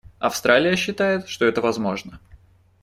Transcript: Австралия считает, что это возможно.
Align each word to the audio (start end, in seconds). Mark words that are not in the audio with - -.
Австралия 0.17 0.75
считает, 0.75 1.27
что 1.27 1.45
это 1.45 1.61
возможно. 1.61 2.19